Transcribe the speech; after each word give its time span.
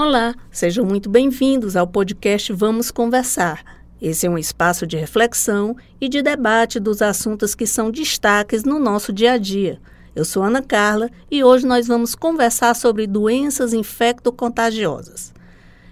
Olá, 0.00 0.32
sejam 0.48 0.84
muito 0.84 1.10
bem-vindos 1.10 1.74
ao 1.74 1.84
podcast 1.84 2.52
Vamos 2.52 2.88
Conversar. 2.88 3.64
Esse 4.00 4.28
é 4.28 4.30
um 4.30 4.38
espaço 4.38 4.86
de 4.86 4.96
reflexão 4.96 5.76
e 6.00 6.08
de 6.08 6.22
debate 6.22 6.78
dos 6.78 7.02
assuntos 7.02 7.52
que 7.52 7.66
são 7.66 7.90
destaques 7.90 8.62
no 8.62 8.78
nosso 8.78 9.12
dia 9.12 9.32
a 9.32 9.38
dia. 9.38 9.80
Eu 10.14 10.24
sou 10.24 10.44
Ana 10.44 10.62
Carla 10.62 11.10
e 11.28 11.42
hoje 11.42 11.66
nós 11.66 11.88
vamos 11.88 12.14
conversar 12.14 12.76
sobre 12.76 13.08
doenças 13.08 13.72
infecto-contagiosas. 13.72 15.34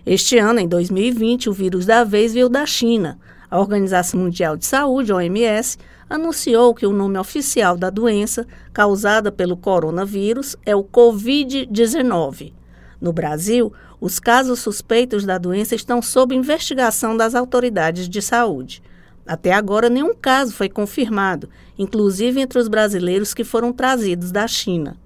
Este 0.07 0.39
ano, 0.39 0.61
em 0.61 0.69
2020, 0.69 1.51
o 1.51 1.53
vírus 1.53 1.85
da 1.85 2.05
vez 2.05 2.33
veio 2.33 2.49
da 2.49 2.65
China. 2.65 3.19
A 3.51 3.59
Organização 3.59 4.21
Mundial 4.21 4.57
de 4.57 4.67
Saúde, 4.67 5.13
OMS, 5.13 5.79
anunciou 6.09 6.77
que 6.77 6.87
o 6.87 6.93
nome 6.93 7.19
oficial 7.19 7.77
da 7.77 7.91
doença 7.91 8.47
causada 8.73 9.33
pelo 9.33 9.57
coronavírus 9.57 10.55
é 10.65 10.77
o 10.77 10.85
Covid-19. 10.85 12.53
No 13.01 13.13
Brasil, 13.13 13.73
os 14.01 14.19
casos 14.19 14.61
suspeitos 14.61 15.25
da 15.25 15.39
doença 15.39 15.75
estão 15.75 16.03
sob 16.03 16.35
investigação 16.35 17.17
das 17.17 17.35
autoridades 17.35 18.09
de 18.09 18.21
saúde. 18.21 18.83
Até 19.27 19.53
agora, 19.53 19.89
nenhum 19.89 20.15
caso 20.15 20.53
foi 20.53 20.69
confirmado, 20.69 21.49
inclusive 21.79 22.41
entre 22.41 22.59
os 22.59 22.69
brasileiros 22.69 23.35
que 23.35 23.43
foram 23.43 23.73
trazidos 23.73 24.31
da 24.31 24.47
China. 24.47 24.97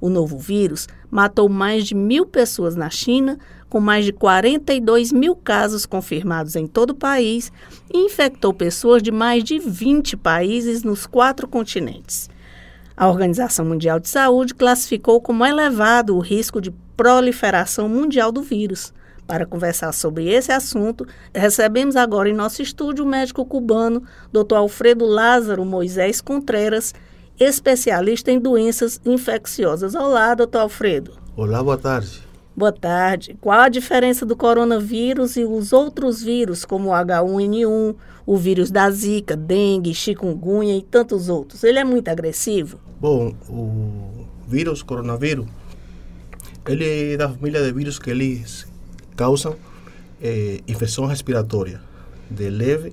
O 0.00 0.08
novo 0.08 0.38
vírus 0.38 0.88
matou 1.10 1.48
mais 1.48 1.84
de 1.84 1.94
mil 1.94 2.24
pessoas 2.24 2.74
na 2.74 2.88
China, 2.88 3.38
com 3.68 3.78
mais 3.78 4.04
de 4.04 4.12
42 4.12 5.12
mil 5.12 5.36
casos 5.36 5.84
confirmados 5.84 6.56
em 6.56 6.66
todo 6.66 6.90
o 6.90 6.94
país, 6.94 7.52
e 7.92 7.98
infectou 7.98 8.52
pessoas 8.52 9.02
de 9.02 9.12
mais 9.12 9.44
de 9.44 9.58
20 9.58 10.16
países 10.16 10.82
nos 10.82 11.06
quatro 11.06 11.46
continentes. 11.46 12.28
A 13.00 13.08
Organização 13.08 13.64
Mundial 13.64 13.98
de 13.98 14.10
Saúde 14.10 14.54
classificou 14.54 15.22
como 15.22 15.42
elevado 15.46 16.14
o 16.14 16.20
risco 16.20 16.60
de 16.60 16.70
proliferação 16.94 17.88
mundial 17.88 18.30
do 18.30 18.42
vírus. 18.42 18.92
Para 19.26 19.46
conversar 19.46 19.90
sobre 19.92 20.28
esse 20.28 20.52
assunto, 20.52 21.06
recebemos 21.34 21.96
agora 21.96 22.28
em 22.28 22.34
nosso 22.34 22.60
estúdio 22.60 23.06
o 23.06 23.08
médico 23.08 23.42
cubano, 23.46 24.02
Dr. 24.30 24.56
Alfredo 24.56 25.06
Lázaro 25.06 25.64
Moisés 25.64 26.20
Contreras, 26.20 26.92
especialista 27.38 28.30
em 28.30 28.38
doenças 28.38 29.00
infecciosas. 29.02 29.94
Olá, 29.94 30.34
doutor 30.34 30.58
Alfredo. 30.58 31.12
Olá, 31.34 31.62
boa 31.62 31.78
tarde. 31.78 32.22
Boa 32.54 32.72
tarde. 32.72 33.34
Qual 33.40 33.58
a 33.58 33.70
diferença 33.70 34.26
do 34.26 34.36
coronavírus 34.36 35.38
e 35.38 35.44
os 35.46 35.72
outros 35.72 36.22
vírus, 36.22 36.66
como 36.66 36.90
o 36.90 36.92
H1N1, 36.92 37.96
o 38.26 38.36
vírus 38.36 38.70
da 38.70 38.90
Zika, 38.90 39.34
dengue, 39.34 39.94
chikungunya 39.94 40.76
e 40.76 40.82
tantos 40.82 41.30
outros? 41.30 41.64
Ele 41.64 41.78
é 41.78 41.84
muito 41.84 42.08
agressivo? 42.08 42.89
Bom, 43.00 43.32
o 43.48 44.26
vírus, 44.46 44.82
coronavírus, 44.82 45.46
ele 46.68 47.14
é 47.14 47.16
da 47.16 47.30
família 47.30 47.64
de 47.64 47.72
vírus 47.72 47.98
que 47.98 48.10
eles 48.10 48.66
causam 49.16 49.56
eh, 50.20 50.60
infecção 50.68 51.06
respiratória, 51.06 51.80
de 52.30 52.50
leve 52.50 52.92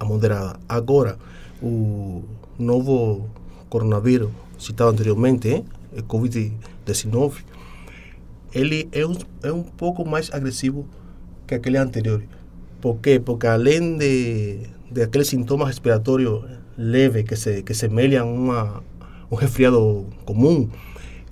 a 0.00 0.04
moderada. 0.06 0.58
Agora, 0.66 1.18
o 1.62 2.22
novo 2.58 3.28
coronavírus 3.68 4.30
citado 4.58 4.92
anteriormente, 4.92 5.62
o 5.92 6.02
Covid-19, 6.04 7.44
ele 8.54 8.88
é 8.92 9.06
um, 9.06 9.14
é 9.42 9.52
um 9.52 9.62
pouco 9.62 10.08
mais 10.08 10.32
agressivo 10.32 10.88
que 11.46 11.54
aquele 11.54 11.76
anterior. 11.76 12.22
Por 12.80 12.96
quê? 12.96 13.20
Porque 13.20 13.46
além 13.46 13.98
de, 13.98 14.60
de 14.90 15.02
aqueles 15.02 15.28
sintomas 15.28 15.68
respiratórios 15.68 16.42
leves 16.78 17.24
que 17.24 17.36
se, 17.36 17.62
que 17.62 17.74
semelham 17.74 18.50
a 18.50 18.82
um 19.34 19.36
resfriado 19.36 20.06
comum, 20.24 20.68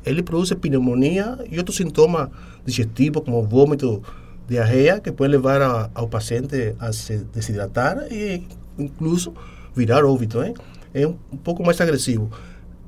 ele 0.05 0.23
produz 0.23 0.53
pneumonia 0.55 1.39
e 1.51 1.59
outros 1.59 1.77
sintomas 1.77 2.29
digestivos 2.67 3.23
como 3.25 3.43
vômito, 3.43 4.03
diarreia, 4.49 5.01
que 5.01 5.13
pode 5.13 5.31
levar 5.31 5.63
a, 5.63 5.91
ao 5.95 6.09
paciente 6.09 6.75
a 6.79 6.93
se 6.93 7.19
desidratar 7.33 8.07
e 8.11 8.43
incluso 8.79 9.33
virar 9.75 10.05
óbito. 10.05 10.43
¿eh? 10.43 10.53
É 10.93 11.07
um, 11.07 11.17
pouco 11.43 11.65
mais 11.65 11.81
agressivo. 11.81 12.31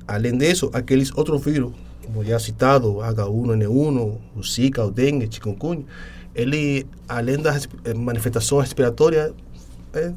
Além 0.07 0.37
disso, 0.37 0.69
aqueles 0.73 1.11
outros 1.15 1.43
vírus, 1.43 1.73
como 2.05 2.23
já 2.23 2.37
citado, 2.37 2.95
H1N1, 2.97 4.17
o 4.35 4.43
Zika, 4.43 4.85
o 4.85 4.91
dengue, 4.91 5.27
chikungunya, 5.31 5.85
ele, 6.35 6.85
além 7.07 7.37
das 7.37 7.67
manifestações 7.95 8.65
respiratórias, 8.65 9.33
é, 9.93 10.11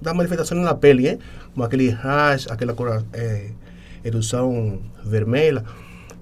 dá 0.00 0.14
manifestações 0.14 0.62
na 0.62 0.74
pele, 0.74 1.08
hein? 1.08 1.18
como 1.52 1.64
aquele 1.64 1.90
rash, 1.90 2.46
aquela 2.50 2.72
cor, 2.72 3.04
é, 3.12 3.50
erupção 4.08 4.80
vermelha. 5.04 5.64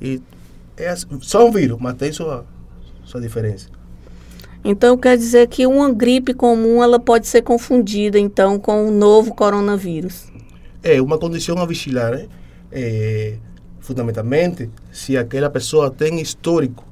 E 0.01 0.21
é, 0.77 0.95
são 1.23 1.51
vírus, 1.51 1.79
mas 1.81 1.95
tem 1.95 2.13
sua, 2.13 2.45
sua 3.05 3.21
diferença. 3.21 3.69
Então 4.65 4.97
quer 4.97 5.17
dizer 5.17 5.47
que 5.47 5.67
uma 5.67 5.93
gripe 5.93 6.35
comum 6.35 6.83
ela 6.83 6.99
pode 6.99 7.27
ser 7.27 7.43
confundida 7.43 8.19
então 8.19 8.59
com 8.59 8.89
o 8.89 8.91
novo 8.91 9.35
coronavírus? 9.35 10.27
É 10.83 11.01
uma 11.01 11.19
condição 11.19 11.57
a 11.59 11.67
vigilar, 11.67 12.13
né? 12.13 12.29
é, 12.71 13.37
fundamentalmente 13.81 14.71
se 14.93 15.17
aquela 15.17 15.49
pessoa 15.49 15.91
tem 15.91 16.21
histórico 16.21 16.85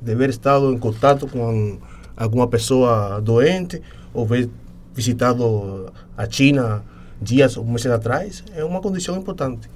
de 0.00 0.12
haver 0.12 0.30
estado 0.30 0.72
em 0.72 0.78
contato 0.78 1.26
com 1.26 1.78
alguma 2.16 2.48
pessoa 2.48 3.20
doente 3.20 3.82
ou 4.12 4.26
ver 4.26 4.48
visitado 4.94 5.92
a 6.16 6.28
China 6.28 6.82
dias 7.20 7.56
ou 7.56 7.64
meses 7.64 7.86
atrás, 7.86 8.44
é 8.54 8.64
uma 8.64 8.80
condição 8.80 9.16
importante. 9.16 9.68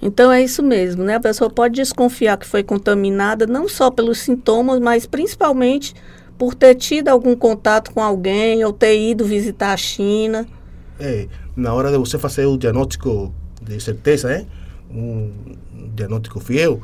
Então 0.00 0.30
é 0.30 0.42
isso 0.42 0.62
mesmo, 0.62 1.02
né? 1.02 1.16
A 1.16 1.20
pessoa 1.20 1.50
pode 1.50 1.74
desconfiar 1.74 2.36
que 2.36 2.46
foi 2.46 2.62
contaminada 2.62 3.46
não 3.46 3.68
só 3.68 3.90
pelos 3.90 4.18
sintomas, 4.18 4.78
mas 4.80 5.06
principalmente 5.06 5.94
por 6.38 6.54
ter 6.54 6.76
tido 6.76 7.08
algum 7.08 7.34
contato 7.34 7.92
com 7.92 8.00
alguém 8.00 8.64
ou 8.64 8.72
ter 8.72 8.96
ido 8.98 9.24
visitar 9.24 9.72
a 9.72 9.76
China. 9.76 10.46
É, 11.00 11.26
na 11.56 11.74
hora 11.74 11.90
de 11.90 11.98
você 11.98 12.16
fazer 12.18 12.46
o 12.46 12.56
diagnóstico 12.56 13.34
de 13.60 13.80
certeza, 13.80 14.28
né? 14.28 14.46
um 14.90 15.30
diagnóstico 15.94 16.40
fiel, 16.40 16.80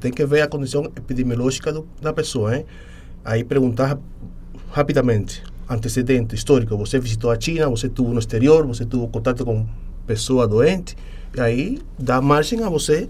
tenho 0.00 0.14
que 0.14 0.24
ver 0.24 0.42
a 0.42 0.48
condição 0.48 0.84
epidemiológica 0.84 1.72
do, 1.72 1.86
da 2.00 2.12
pessoa. 2.12 2.56
Hein? 2.56 2.66
Aí 3.24 3.44
perguntar 3.44 3.98
rapidamente, 4.70 5.42
antecedente 5.68 6.34
histórico, 6.34 6.76
você 6.76 6.98
visitou 6.98 7.30
a 7.30 7.40
China, 7.40 7.68
você 7.68 7.86
estuvo 7.86 8.12
no 8.12 8.18
exterior, 8.18 8.66
você 8.66 8.84
teve 8.84 9.06
contato 9.08 9.44
com 9.44 9.66
pessoa 10.06 10.46
doente, 10.46 10.96
e 11.36 11.40
aí 11.40 11.78
dá 11.98 12.20
margem 12.20 12.62
a 12.62 12.68
você 12.68 13.08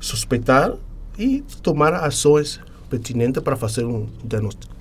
suspeitar 0.00 0.74
e 1.18 1.42
tomar 1.62 1.94
ações 1.94 2.60
pertinentes 2.88 3.42
para 3.42 3.56
fazer 3.56 3.84
um 3.84 4.06
diagnóstico. 4.24 4.74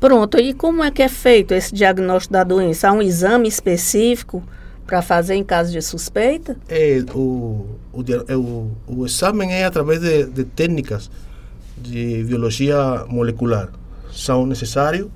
Pronto, 0.00 0.38
e 0.38 0.52
como 0.52 0.82
é 0.82 0.90
que 0.90 1.02
é 1.02 1.08
feito 1.08 1.54
esse 1.54 1.74
diagnóstico 1.74 2.32
da 2.32 2.42
doença? 2.42 2.88
Há 2.88 2.92
um 2.92 3.02
exame 3.02 3.46
específico 3.48 4.42
para 4.86 5.00
fazer 5.00 5.34
em 5.34 5.44
caso 5.44 5.70
de 5.70 5.80
suspeita? 5.80 6.56
É, 6.68 7.04
o, 7.14 7.66
o, 7.92 8.04
é, 8.26 8.36
o, 8.36 8.70
o 8.86 9.06
exame 9.06 9.46
é 9.46 9.64
através 9.64 10.00
de, 10.00 10.24
de 10.24 10.44
técnicas 10.44 11.10
de 11.76 12.24
biologia 12.24 13.04
molecular. 13.08 13.70
São 14.12 14.44
necessários 14.44 15.08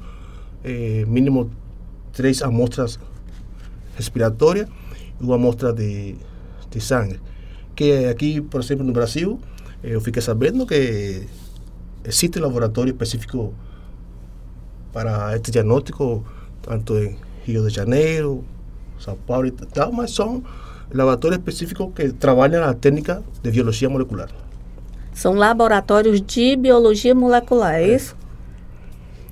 é, 0.62 1.04
mínimo 1.06 1.50
três 2.12 2.42
amostras 2.42 2.98
respiratórias 3.96 4.68
uma 5.20 5.36
amostra 5.36 5.72
de, 5.72 6.16
de 6.70 6.80
sangue. 6.80 7.20
Que 7.74 8.06
aqui, 8.06 8.40
por 8.40 8.60
exemplo, 8.60 8.84
no 8.84 8.92
Brasil, 8.92 9.40
eu 9.82 10.00
fiquei 10.00 10.22
sabendo 10.22 10.66
que 10.66 11.26
existe 12.04 12.38
um 12.38 12.42
laboratório 12.42 12.90
específico 12.90 13.54
para 14.92 15.36
este 15.36 15.50
diagnóstico, 15.50 16.24
tanto 16.62 16.96
em 16.96 17.16
Rio 17.44 17.66
de 17.68 17.74
Janeiro, 17.74 18.44
São 18.98 19.16
Paulo 19.16 19.46
e 19.46 19.50
tal, 19.50 19.92
mas 19.92 20.10
são 20.12 20.42
laboratórios 20.92 21.38
específicos 21.38 21.92
que 21.94 22.12
trabalham 22.12 22.64
a 22.64 22.72
técnica 22.72 23.22
de 23.42 23.50
biologia 23.50 23.88
molecular. 23.88 24.30
São 25.12 25.34
laboratórios 25.34 26.20
de 26.20 26.56
biologia 26.56 27.14
molecular, 27.14 27.74
é, 27.74 27.84
é. 27.84 27.94
isso? 27.94 28.16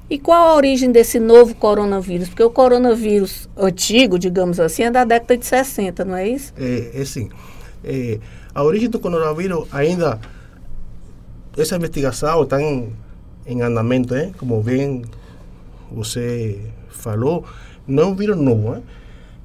E 0.09 0.19
qual 0.19 0.49
a 0.49 0.55
origem 0.55 0.93
desse 0.93 1.19
novo 1.19 1.55
coronavírus? 1.55 2.29
Porque 2.29 2.43
o 2.43 2.51
coronavírus 2.51 3.49
antigo, 3.57 4.19
digamos 4.19 4.61
assim, 4.61 4.83
é 4.83 4.91
da 4.91 5.05
década 5.05 5.37
de 5.37 5.47
60, 5.47 6.05
não 6.05 6.17
é 6.17 6.29
isso? 6.29 6.53
É, 6.59 7.01
é 7.01 7.05
sim. 7.05 7.31
É, 7.83 8.19
a 8.55 8.63
origem 8.63 8.91
do 8.91 8.99
coronavírus 8.99 9.67
ainda, 9.73 10.21
essa 11.57 11.77
investigação 11.77 12.43
está 12.43 12.61
em, 12.61 12.93
em 13.47 13.63
andamento, 13.63 14.15
hein? 14.15 14.35
como 14.39 14.63
bem 14.63 15.03
você 15.91 16.61
falou, 16.91 17.45
não 17.87 18.03
é 18.03 18.07
um 18.07 18.15
vírus 18.15 18.37
novo. 18.37 18.83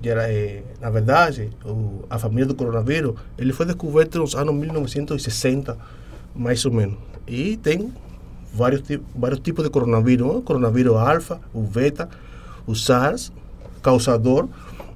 Era, 0.04 0.32
é, 0.32 0.64
na 0.80 0.90
verdade, 0.90 1.50
o, 1.66 2.06
a 2.10 2.18
família 2.18 2.46
do 2.46 2.56
coronavírus 2.56 3.16
ele 3.38 3.52
foi 3.52 3.66
descoberto 3.66 4.20
nos 4.20 4.36
anos 4.36 4.56
1960, 4.56 5.78
mais 6.36 6.66
ou 6.66 6.72
menos. 6.72 6.98
E 7.28 7.58
tem 7.58 7.92
vários, 8.54 8.84
vários 9.16 9.40
tipos 9.40 9.64
de 9.64 9.70
coronavírus: 9.70 10.36
o 10.36 10.42
coronavírus 10.42 10.96
alfa, 10.96 11.40
o 11.54 11.62
beta, 11.62 12.10
o 12.66 12.76
SARS, 12.76 13.32
causador 13.82 14.48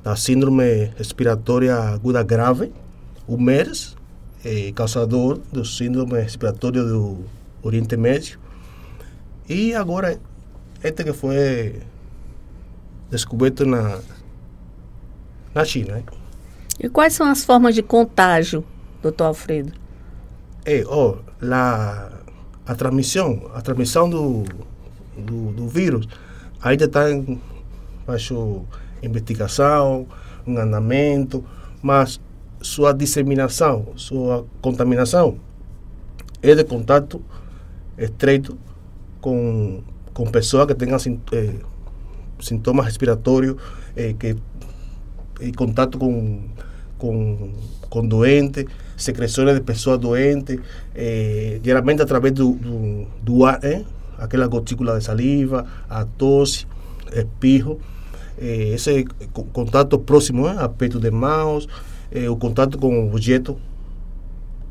da 0.03 0.15
síndrome 0.15 0.91
respiratória 0.97 1.75
aguda 1.75 2.21
grave, 2.23 2.71
o 3.27 3.37
MERS, 3.37 3.95
é, 4.43 4.71
causador 4.73 5.39
do 5.51 5.63
síndrome 5.63 6.19
respiratório 6.19 6.85
do 6.85 7.25
Oriente 7.61 7.95
Médio, 7.95 8.37
E 9.47 9.73
agora, 9.73 10.19
este 10.83 11.03
que 11.03 11.13
foi 11.13 11.81
descoberto 13.09 13.65
na, 13.65 13.99
na 15.53 15.63
China. 15.63 15.95
Né? 15.95 16.03
E 16.79 16.89
quais 16.89 17.13
são 17.13 17.27
as 17.27 17.45
formas 17.45 17.75
de 17.75 17.83
contágio, 17.83 18.65
doutor 19.01 19.25
Alfredo? 19.25 19.71
É, 20.65 20.83
oh, 20.87 21.17
la, 21.41 22.09
a 22.65 22.75
transmissão, 22.75 23.49
a 23.53 23.61
transmissão 23.61 24.09
do, 24.09 24.43
do, 25.17 25.51
do 25.51 25.67
vírus. 25.67 26.07
Ainda 26.61 26.85
está 26.85 27.11
em 27.11 27.39
baixo 28.05 28.63
investigação, 29.01 30.07
em 30.47 30.57
andamento, 30.57 31.43
mas 31.81 32.19
sua 32.61 32.93
disseminação, 32.93 33.87
sua 33.95 34.45
contaminação 34.61 35.37
é 36.41 36.55
de 36.55 36.63
contato 36.63 37.21
estreito 37.97 38.57
com, 39.19 39.81
com 40.13 40.25
pessoas 40.25 40.67
que 40.67 40.75
tenham 40.75 40.97
eh, 41.31 41.55
sintomas 42.39 42.85
respiratórios, 42.85 43.55
eh, 43.95 44.13
que 44.17 44.35
em 45.41 45.51
contato 45.53 45.97
com, 45.97 46.41
com, 47.03 47.51
com 47.89 48.07
doente, 48.07 48.65
secreções 48.95 49.53
de 49.53 49.59
pessoas 49.59 49.99
doentes, 49.99 50.57
eh, 50.95 51.59
geralmente 51.61 52.01
através 52.01 52.33
do, 52.33 52.53
do, 52.53 53.05
do 53.21 53.45
ar, 53.45 53.59
eh, 53.61 53.83
aquela 54.17 54.47
gotícula 54.47 54.97
de 54.97 55.03
saliva, 55.03 55.67
a 55.89 56.05
tosse, 56.05 56.65
espirro, 57.13 57.77
eh, 58.37 58.75
esse 58.75 59.03
contato 59.51 59.99
próximo, 59.99 60.47
eh, 60.47 60.55
aperto 60.57 60.97
de 60.97 61.11
mãos, 61.11 61.67
eh, 62.09 62.29
o 62.29 62.37
contato 62.37 62.77
com 62.77 63.09
objeto 63.09 63.59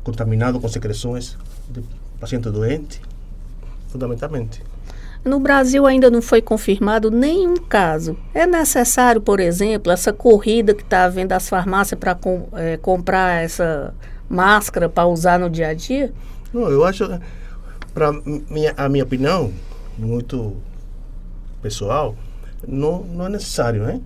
contaminado 0.03 0.59
com 0.59 0.67
secreções 0.67 1.37
de 1.69 1.83
paciente 2.19 2.49
doente, 2.49 2.99
fundamentalmente. 3.89 4.72
No 5.23 5.39
Brasil 5.39 5.85
ainda 5.85 6.09
não 6.09 6.21
foi 6.21 6.41
confirmado 6.41 7.09
nenhum 7.09 7.55
caso. 7.55 8.17
É 8.33 8.45
necessário, 8.45 9.21
por 9.21 9.39
exemplo, 9.39 9.91
essa 9.91 10.11
corrida 10.11 10.73
que 10.73 10.83
está 10.83 11.05
havendo 11.05 11.29
das 11.29 11.47
farmácias 11.47 11.97
para 11.97 12.13
com, 12.13 12.47
é, 12.53 12.75
comprar 12.77 13.41
essa 13.41 13.93
máscara 14.29 14.89
para 14.89 15.07
usar 15.07 15.39
no 15.39 15.49
dia 15.49 15.69
a 15.69 15.73
dia? 15.73 16.13
Não, 16.53 16.69
eu 16.69 16.83
acho, 16.83 17.07
para 17.93 18.11
a 18.77 18.89
minha 18.89 19.03
opinião, 19.03 19.53
muito 19.97 20.57
pessoal, 21.61 22.15
não, 22.67 23.03
não 23.03 23.27
é 23.27 23.29
necessário, 23.29 23.83
né? 23.83 24.01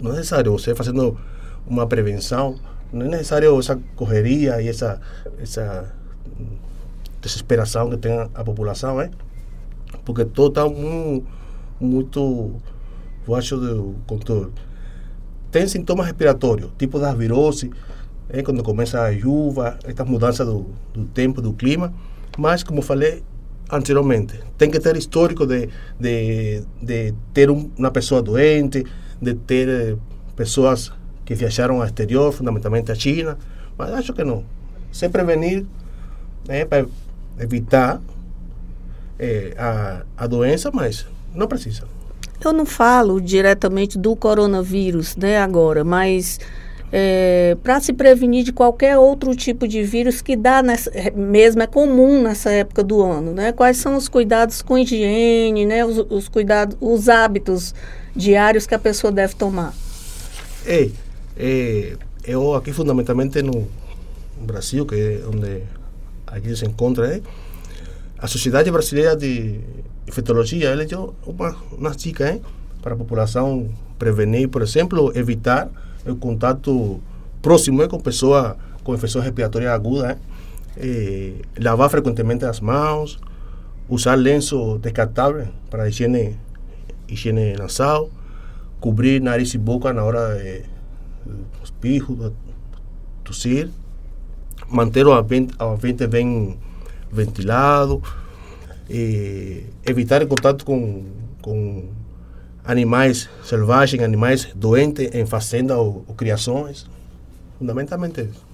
Não 0.00 0.12
é 0.12 0.16
necessário 0.16 0.52
você 0.52 0.74
fazendo 0.74 1.18
uma 1.66 1.86
prevenção, 1.86 2.58
não 2.92 3.06
é 3.06 3.08
necessário 3.08 3.58
essa 3.58 3.78
correria 3.96 4.60
e 4.60 4.68
essa, 4.68 5.00
essa 5.40 5.90
desesperação 7.22 7.88
que 7.88 7.96
tem 7.96 8.12
a 8.34 8.44
população, 8.44 8.98
né? 8.98 9.10
Porque 10.04 10.24
todo 10.24 10.48
está 10.48 10.68
muito, 10.68 11.26
muito 11.80 12.52
baixo 13.26 13.56
do 13.56 13.94
controle. 14.06 14.52
Tem 15.50 15.66
sintomas 15.66 16.06
respiratórios, 16.06 16.70
tipo 16.78 16.98
da 16.98 17.14
virose, 17.14 17.70
é, 18.28 18.42
quando 18.42 18.62
começa 18.62 19.02
a 19.02 19.16
chuva, 19.16 19.78
estas 19.84 20.06
mudanças 20.06 20.46
do, 20.46 20.66
do 20.92 21.04
tempo, 21.06 21.40
do 21.40 21.52
clima, 21.52 21.92
mas 22.36 22.62
como 22.62 22.82
falei 22.82 23.22
anteriormente, 23.70 24.40
tem 24.56 24.70
que 24.70 24.78
ter 24.78 24.96
histórico 24.96 25.46
de, 25.46 25.68
de, 25.98 26.62
de 26.80 27.14
ter 27.32 27.50
um, 27.50 27.70
uma 27.76 27.90
pessoa 27.90 28.22
doente, 28.22 28.84
de 29.20 29.34
ter 29.34 29.68
eh, 29.68 29.96
pessoas 30.36 30.92
que 31.24 31.34
viajaram 31.34 31.80
ao 31.80 31.86
exterior, 31.86 32.32
fundamentalmente 32.32 32.92
à 32.92 32.94
China, 32.94 33.36
mas 33.76 33.90
acho 33.90 34.12
que 34.12 34.22
não. 34.22 34.44
Se 34.92 35.08
prevenir, 35.08 35.66
né, 36.46 36.64
para 36.64 36.86
evitar 37.40 38.00
é, 39.18 39.54
a, 39.58 40.02
a 40.16 40.26
doença, 40.26 40.70
mas 40.72 41.06
não 41.34 41.46
precisa. 41.46 41.84
Eu 42.44 42.52
não 42.52 42.66
falo 42.66 43.20
diretamente 43.20 43.98
do 43.98 44.14
coronavírus, 44.14 45.16
né, 45.16 45.38
agora, 45.38 45.82
mas 45.82 46.38
é, 46.92 47.56
para 47.62 47.80
se 47.80 47.92
prevenir 47.92 48.44
de 48.44 48.52
qualquer 48.52 48.96
outro 48.96 49.34
tipo 49.34 49.66
de 49.66 49.82
vírus 49.82 50.22
que 50.22 50.36
dá 50.36 50.62
nessa, 50.62 50.90
mesmo 51.14 51.62
é 51.62 51.66
comum 51.66 52.22
nessa 52.22 52.50
época 52.50 52.82
do 52.84 53.02
ano, 53.02 53.32
né? 53.32 53.52
Quais 53.52 53.76
são 53.78 53.96
os 53.96 54.08
cuidados 54.08 54.62
com 54.62 54.78
higiene, 54.78 55.66
né? 55.66 55.84
Os, 55.84 55.98
os 56.08 56.28
cuidados, 56.28 56.76
os 56.80 57.08
hábitos 57.08 57.74
diários 58.14 58.66
que 58.66 58.74
a 58.74 58.78
pessoa 58.78 59.12
deve 59.12 59.34
tomar. 59.34 59.74
É, 60.64 60.88
é 61.36 61.96
eu 62.24 62.54
aqui 62.54 62.72
fundamentalmente 62.72 63.42
no 63.42 63.68
Brasil, 64.40 64.86
que 64.86 64.94
é 64.94 65.22
onde 65.26 65.62
a 66.26 66.38
gente 66.38 66.56
se 66.56 66.66
encontra, 66.66 67.08
né? 67.08 67.22
A 68.18 68.26
Sociedade 68.26 68.70
Brasileira 68.70 69.14
de 69.16 69.60
Infectologia 70.08 70.70
elegeu 70.70 71.14
uma, 71.26 71.54
uma 71.72 71.90
dica 71.90 72.32
hein, 72.32 72.40
para 72.80 72.94
a 72.94 72.96
população 72.96 73.68
prevenir, 73.98 74.48
por 74.48 74.62
exemplo, 74.62 75.12
evitar 75.14 75.68
o 76.06 76.16
contato 76.16 77.00
próximo 77.42 77.86
com 77.88 78.00
pessoa 78.00 78.56
com 78.84 78.94
infecção 78.94 79.20
respiratória 79.20 79.72
aguda, 79.72 80.16
eh, 80.76 81.32
lavar 81.60 81.90
frequentemente 81.90 82.44
as 82.44 82.60
mãos, 82.60 83.18
usar 83.88 84.14
lenço 84.14 84.78
descartável 84.78 85.48
para 85.68 85.88
higiene, 85.88 86.38
higiene 87.08 87.54
nasal, 87.54 88.08
cobrir 88.78 89.20
nariz 89.20 89.52
e 89.54 89.58
boca 89.58 89.92
na 89.92 90.04
hora 90.04 90.36
de 90.36 90.62
espirro, 91.64 92.32
tossir, 93.24 93.68
manter 94.68 95.04
o 95.04 95.12
ambiente, 95.12 95.52
o 95.58 95.64
ambiente 95.64 96.06
bem 96.06 96.56
ventilado, 97.10 98.02
evitar 99.84 100.24
contato 100.26 100.64
com, 100.64 101.04
com 101.42 101.88
animais 102.64 103.28
selvagens, 103.44 104.02
animais 104.02 104.48
doentes 104.54 105.14
em 105.14 105.26
fazenda 105.26 105.76
ou, 105.76 106.04
ou 106.06 106.14
criações. 106.14 106.86
Fundamentalmente 107.58 108.20
isso. 108.20 108.44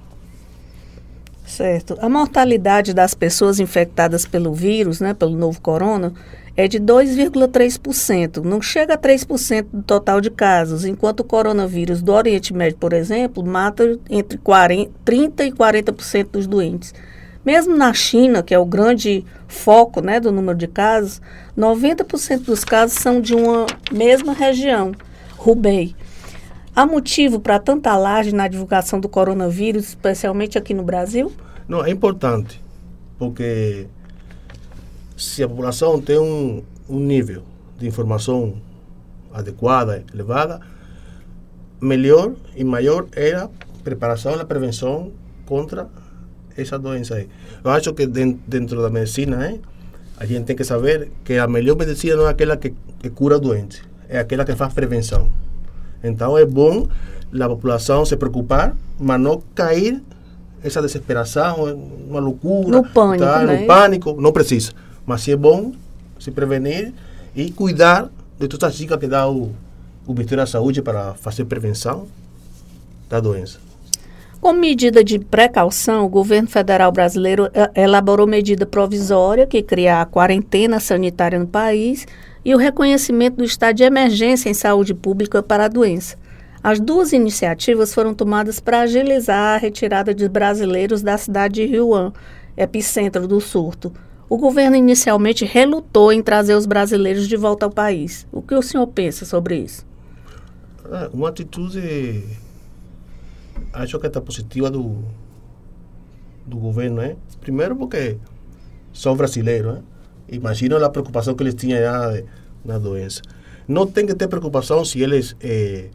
Certo. 1.46 1.98
A 2.00 2.08
mortalidade 2.08 2.94
das 2.94 3.14
pessoas 3.14 3.60
infectadas 3.60 4.24
pelo 4.24 4.54
vírus, 4.54 5.00
né, 5.00 5.12
pelo 5.12 5.36
novo 5.36 5.60
corona, 5.60 6.12
é 6.56 6.68
de 6.68 6.78
2,3%. 6.78 8.42
Não 8.42 8.62
chega 8.62 8.94
a 8.94 8.98
3% 8.98 9.66
do 9.72 9.82
total 9.82 10.20
de 10.20 10.30
casos, 10.30 10.84
enquanto 10.84 11.20
o 11.20 11.24
coronavírus 11.24 12.00
do 12.00 12.12
Oriente 12.12 12.54
Médio, 12.54 12.78
por 12.78 12.92
exemplo, 12.92 13.44
mata 13.44 13.98
entre 14.08 14.38
40, 14.38 14.90
30% 15.04 15.46
e 15.46 15.52
40% 15.52 16.28
dos 16.30 16.46
doentes. 16.46 16.94
Mesmo 17.44 17.76
na 17.76 17.92
China, 17.92 18.42
que 18.42 18.54
é 18.54 18.58
o 18.58 18.64
grande 18.64 19.24
foco 19.48 20.00
né, 20.00 20.20
do 20.20 20.30
número 20.30 20.56
de 20.56 20.68
casos, 20.68 21.20
90% 21.58 22.44
dos 22.44 22.64
casos 22.64 22.98
são 22.98 23.20
de 23.20 23.34
uma 23.34 23.66
mesma 23.90 24.32
região, 24.32 24.92
Hubei. 25.44 25.94
Há 26.74 26.86
motivo 26.86 27.40
para 27.40 27.58
tanta 27.58 27.90
alarde 27.90 28.34
na 28.34 28.48
divulgação 28.48 28.98
do 28.98 29.08
coronavírus, 29.08 29.88
especialmente 29.88 30.56
aqui 30.56 30.72
no 30.72 30.82
Brasil? 30.82 31.32
Não, 31.68 31.84
é 31.84 31.90
importante, 31.90 32.62
porque 33.18 33.86
se 35.16 35.42
a 35.42 35.48
população 35.48 36.00
tem 36.00 36.18
um, 36.18 36.62
um 36.88 36.98
nível 36.98 37.42
de 37.78 37.86
informação 37.86 38.54
adequada, 39.32 40.04
elevada, 40.14 40.60
melhor 41.80 42.34
e 42.54 42.64
maior 42.64 43.06
é 43.12 43.34
a 43.34 43.50
preparação 43.82 44.36
e 44.36 44.40
a 44.40 44.44
prevenção 44.44 45.12
contra 45.44 45.88
essa 46.56 46.78
doença 46.78 47.14
aí. 47.16 47.28
Eu 47.64 47.70
acho 47.70 47.92
que 47.94 48.06
dentro 48.06 48.80
da 48.82 48.90
medicina, 48.90 49.36
né, 49.36 49.58
a 50.16 50.26
gente 50.26 50.44
tem 50.44 50.56
que 50.56 50.64
saber 50.64 51.10
que 51.24 51.34
a 51.34 51.46
melhor 51.46 51.76
medicina 51.76 52.16
não 52.16 52.26
é 52.26 52.30
aquela 52.30 52.56
que, 52.56 52.74
que 53.00 53.10
cura 53.10 53.38
doente, 53.38 53.82
é 54.08 54.18
aquela 54.18 54.44
que 54.44 54.54
faz 54.54 54.72
prevenção. 54.72 55.28
Então 56.02 56.36
é 56.36 56.44
bom 56.44 56.88
a 57.40 57.48
população 57.48 58.04
se 58.04 58.16
preocupar, 58.16 58.76
mas 58.98 59.20
não 59.20 59.42
cair 59.54 60.02
essa 60.62 60.80
desesperação, 60.80 61.64
uma 62.08 62.20
loucura, 62.20 62.68
no 62.68 62.84
pânico, 62.84 63.24
tá? 63.24 63.42
no 63.42 63.66
pânico, 63.66 64.20
não 64.20 64.32
precisa. 64.32 64.72
Mas 65.04 65.26
é 65.26 65.34
bom 65.34 65.72
se 66.20 66.30
prevenir 66.30 66.92
e 67.34 67.50
cuidar 67.50 68.08
de 68.38 68.46
todas 68.46 68.70
as 68.70 68.76
dicas 68.76 68.98
que 68.98 69.08
dá 69.08 69.28
o, 69.28 69.52
o 70.06 70.12
Ministério 70.12 70.42
da 70.42 70.46
Saúde 70.46 70.82
para 70.82 71.14
fazer 71.14 71.44
prevenção 71.46 72.06
da 73.08 73.18
doença. 73.18 73.58
Como 74.42 74.58
medida 74.58 75.04
de 75.04 75.20
precaução, 75.20 76.04
o 76.04 76.08
governo 76.08 76.48
federal 76.48 76.90
brasileiro 76.90 77.48
eh, 77.54 77.70
elaborou 77.76 78.26
medida 78.26 78.66
provisória 78.66 79.46
que 79.46 79.62
cria 79.62 80.00
a 80.00 80.04
quarentena 80.04 80.80
sanitária 80.80 81.38
no 81.38 81.46
país 81.46 82.08
e 82.44 82.52
o 82.52 82.58
reconhecimento 82.58 83.36
do 83.36 83.44
estado 83.44 83.76
de 83.76 83.84
emergência 83.84 84.50
em 84.50 84.54
saúde 84.54 84.94
pública 84.94 85.44
para 85.44 85.66
a 85.66 85.68
doença. 85.68 86.16
As 86.60 86.80
duas 86.80 87.12
iniciativas 87.12 87.94
foram 87.94 88.14
tomadas 88.14 88.58
para 88.58 88.80
agilizar 88.80 89.54
a 89.54 89.58
retirada 89.58 90.12
de 90.12 90.28
brasileiros 90.28 91.02
da 91.02 91.16
cidade 91.16 91.68
de 91.68 91.80
Wuhan, 91.80 92.12
epicentro 92.56 93.28
do 93.28 93.40
surto. 93.40 93.92
O 94.28 94.36
governo 94.36 94.74
inicialmente 94.74 95.44
relutou 95.44 96.12
em 96.12 96.20
trazer 96.20 96.56
os 96.56 96.66
brasileiros 96.66 97.28
de 97.28 97.36
volta 97.36 97.66
ao 97.66 97.70
país. 97.70 98.26
O 98.32 98.42
que 98.42 98.56
o 98.56 98.62
senhor 98.62 98.88
pensa 98.88 99.24
sobre 99.24 99.58
isso? 99.58 99.86
É, 100.90 101.08
uma 101.14 101.28
atitude 101.28 102.24
acho 103.72 103.98
que 103.98 104.06
está 104.06 104.20
positiva 104.20 104.70
do, 104.70 104.96
do 106.46 106.56
governo, 106.56 106.96
né? 106.96 107.16
Primeiro 107.40 107.76
porque 107.76 108.16
sou 108.92 109.14
brasileiro, 109.16 109.72
né? 109.72 109.82
imagino 110.28 110.82
a 110.82 110.90
preocupação 110.90 111.34
que 111.34 111.42
eles 111.42 111.54
tinham 111.54 111.80
já 111.80 112.22
na 112.64 112.78
doença. 112.78 113.22
Não 113.66 113.86
tem 113.86 114.06
que 114.06 114.14
ter 114.14 114.28
preocupação 114.28 114.84
se 114.84 115.00
eles 115.00 115.36
eh, 115.40 115.90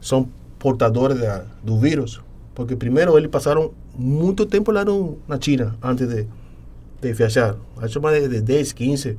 são 0.00 0.28
portadores 0.58 1.18
da, 1.18 1.44
do 1.62 1.78
vírus, 1.78 2.20
porque 2.54 2.76
primeiro 2.76 3.16
eles 3.16 3.30
passaram 3.30 3.72
muito 3.96 4.46
tempo 4.46 4.70
lá 4.70 4.84
no, 4.84 5.18
na 5.28 5.40
China 5.40 5.76
antes 5.82 6.08
de, 6.08 6.26
de 7.00 7.12
viajar. 7.12 7.56
Acho 7.76 8.00
mais 8.00 8.28
de 8.28 8.40
10, 8.40 8.72
15 8.72 9.16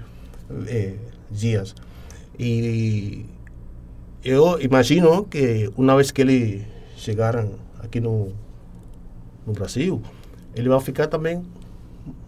eh, 0.68 0.96
dias. 1.30 1.76
E 2.40 3.26
eu 4.24 4.60
imagino 4.62 5.26
que 5.26 5.72
uma 5.78 5.96
vez 5.96 6.12
que 6.12 6.22
eles 6.22 6.62
chegaram 6.96 7.52
aqui 7.84 8.00
no, 8.00 8.30
no 9.46 9.54
Brasil, 9.54 10.02
ele 10.56 10.70
vai 10.70 10.80
ficar 10.80 11.08
também 11.08 11.44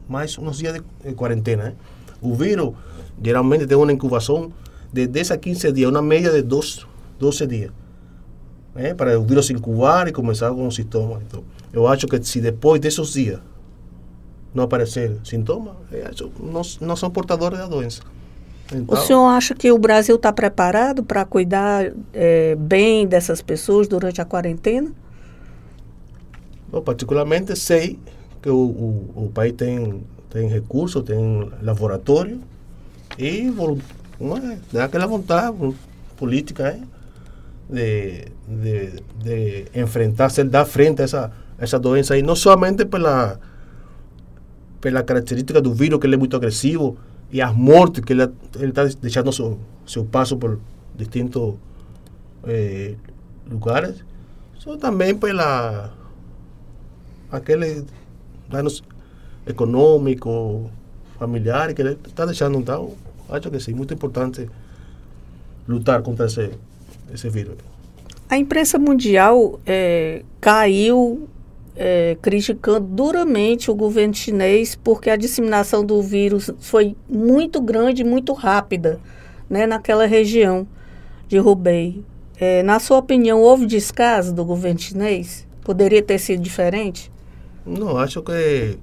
mais 0.07 0.37
uns 0.37 0.57
dias 0.57 0.81
de 1.03 1.13
quarentena. 1.13 1.63
Né? 1.63 1.73
O 2.21 2.33
vírus 2.35 2.73
geralmente 3.21 3.65
tem 3.65 3.77
uma 3.77 3.91
incubação 3.91 4.51
de 4.91 5.07
10 5.07 5.31
a 5.31 5.37
15 5.37 5.71
dias, 5.71 5.89
uma 5.89 6.01
média 6.01 6.31
de 6.31 6.41
12, 6.41 6.85
12 7.19 7.47
dias. 7.47 7.71
Né? 8.75 8.93
Para 8.93 9.19
o 9.19 9.23
vírus 9.23 9.49
incubar 9.49 10.07
e 10.07 10.11
começar 10.11 10.51
com 10.51 10.67
os 10.67 10.75
sintomas. 10.75 11.21
Então, 11.27 11.43
eu 11.71 11.87
acho 11.87 12.07
que 12.07 12.21
se 12.23 12.39
depois 12.39 12.79
desses 12.79 13.13
dias 13.13 13.39
não 14.53 14.65
aparecer 14.65 15.17
sintoma, 15.23 15.75
não, 16.39 16.61
não 16.79 16.95
são 16.95 17.09
portadores 17.09 17.57
da 17.57 17.65
doença. 17.65 18.01
Então, 18.71 18.97
o 18.97 19.01
senhor 19.01 19.25
acha 19.25 19.53
que 19.53 19.71
o 19.71 19.77
Brasil 19.77 20.15
está 20.15 20.31
preparado 20.31 21.03
para 21.03 21.25
cuidar 21.25 21.91
é, 22.13 22.55
bem 22.55 23.05
dessas 23.05 23.41
pessoas 23.41 23.87
durante 23.87 24.21
a 24.21 24.25
quarentena? 24.25 24.91
Eu 26.73 26.81
particularmente 26.81 27.55
sei 27.55 27.99
que 28.41 28.49
o, 28.49 28.57
o, 28.57 29.25
o 29.25 29.29
país 29.29 29.53
tem, 29.53 30.03
tem 30.29 30.49
recurso, 30.49 31.03
tem 31.03 31.51
laboratório 31.61 32.41
e 33.17 33.47
uma, 34.19 34.57
aquela 34.83 35.05
vontade 35.05 35.55
política 36.17 36.79
de, 37.69 38.25
de, 38.47 39.03
de 39.23 39.65
enfrentar, 39.75 40.29
se 40.29 40.43
dar 40.43 40.65
frente 40.65 41.01
a 41.01 41.05
essa, 41.05 41.31
essa 41.59 41.79
doença, 41.79 42.17
e 42.17 42.23
não 42.23 42.35
somente 42.35 42.85
pela, 42.85 43.39
pela 44.81 45.03
característica 45.03 45.61
do 45.61 45.73
vírus, 45.73 45.99
que 45.99 46.07
ele 46.07 46.15
é 46.15 46.17
muito 46.17 46.35
agressivo, 46.35 46.97
e 47.31 47.39
as 47.39 47.53
mortes 47.53 48.03
que 48.03 48.13
ele 48.13 48.23
está 48.23 48.85
deixando 48.99 49.31
seu, 49.31 49.59
seu 49.85 50.05
passo 50.05 50.37
por 50.37 50.59
distintos 50.95 51.55
eh, 52.45 52.95
lugares, 53.49 54.03
só 54.57 54.75
também 54.77 55.15
pela 55.15 55.93
aquele 57.33 57.85
danos 58.49 58.83
econômicos, 59.47 60.69
familiares 61.17 61.75
que 61.75 61.81
ele 61.81 61.97
está 62.07 62.25
deixando. 62.25 62.57
Então, 62.59 62.93
acho 63.29 63.49
que 63.49 63.59
sim, 63.59 63.73
muito 63.73 63.93
importante 63.93 64.49
lutar 65.67 66.01
contra 66.01 66.27
esse, 66.27 66.51
esse 67.13 67.29
vírus. 67.29 67.55
A 68.29 68.37
imprensa 68.37 68.77
mundial 68.79 69.59
é, 69.65 70.23
caiu 70.39 71.27
é, 71.75 72.15
criticando 72.21 72.87
duramente 72.87 73.69
o 73.69 73.75
governo 73.75 74.13
chinês 74.13 74.75
porque 74.75 75.09
a 75.09 75.15
disseminação 75.15 75.83
do 75.83 76.01
vírus 76.01 76.51
foi 76.59 76.95
muito 77.09 77.61
grande, 77.61 78.03
muito 78.03 78.33
rápida, 78.33 78.99
né, 79.49 79.65
naquela 79.65 80.05
região 80.05 80.67
de 81.27 81.39
Hubei. 81.39 82.03
É, 82.39 82.63
na 82.63 82.79
sua 82.79 82.97
opinião, 82.97 83.41
houve 83.41 83.65
descaso 83.65 84.33
do 84.33 84.43
governo 84.43 84.79
chinês? 84.79 85.47
Poderia 85.63 86.01
ter 86.01 86.19
sido 86.19 86.41
diferente? 86.41 87.12
Não, 87.65 87.97
acho 87.97 88.21
que 88.21 88.77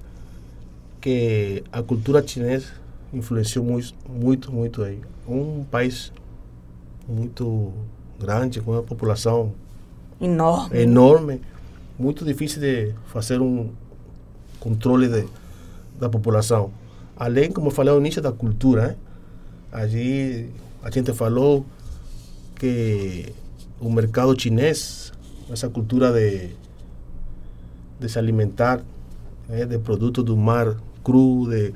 que 1.00 1.64
a 1.72 1.82
cultura 1.82 2.26
chinesa 2.26 2.68
influenciou 3.12 3.64
muito, 3.64 3.94
muito, 4.06 4.52
muito 4.52 4.82
aí. 4.82 5.00
Um 5.26 5.64
país 5.64 6.12
muito 7.08 7.72
grande, 8.18 8.60
com 8.60 8.72
uma 8.72 8.82
população 8.82 9.54
enorme, 10.20 10.78
enorme 10.78 11.40
muito 12.00 12.24
difícil 12.24 12.60
de 12.60 12.94
fazer 13.06 13.40
um 13.40 13.70
controle 14.58 15.06
de, 15.06 15.28
da 15.98 16.08
população. 16.08 16.72
Além, 17.14 17.52
como 17.52 17.66
eu 17.66 17.70
falei 17.70 17.92
no 17.92 18.00
início, 18.00 18.22
da 18.22 18.32
cultura. 18.32 18.88
Né? 18.88 18.96
Allí 19.70 20.50
a 20.82 20.90
gente 20.90 21.12
falou 21.12 21.66
que 22.54 23.26
o 23.78 23.90
mercado 23.90 24.38
chinês, 24.40 25.12
essa 25.50 25.68
cultura 25.68 26.10
de, 26.10 26.50
de 28.00 28.08
se 28.08 28.18
alimentar 28.18 28.82
né? 29.48 29.66
de 29.66 29.78
produtos 29.78 30.24
do 30.24 30.36
mar 30.36 30.76
cru, 31.04 31.46
de, 31.48 31.74